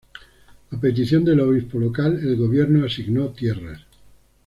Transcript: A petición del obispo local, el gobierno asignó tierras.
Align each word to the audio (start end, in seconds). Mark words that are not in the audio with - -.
A 0.71 0.79
petición 0.79 1.23
del 1.23 1.41
obispo 1.41 1.77
local, 1.77 2.17
el 2.23 2.35
gobierno 2.35 2.87
asignó 2.87 3.29
tierras. 3.33 3.81